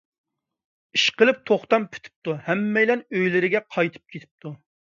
ئىشقىلىپ 0.97 1.43
توختام 1.51 1.87
پۈتۈپتۇ، 1.97 2.35
ھەممەيلەن 2.49 3.07
ئۆيلىرىگە 3.19 3.65
كېتىپتۇ. 3.77 4.57